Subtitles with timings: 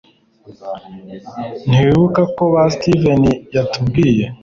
[1.67, 3.23] ntiwibuka ko ba steven
[3.55, 4.25] yatubwiye